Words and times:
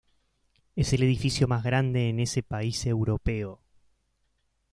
Es 0.75 0.93
el 0.93 1.03
edificio 1.03 1.47
más 1.47 1.63
grande 1.63 2.09
en 2.09 2.19
ese 2.19 2.41
país 2.41 2.87
europeo. 2.87 3.61